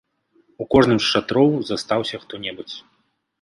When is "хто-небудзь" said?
2.23-2.77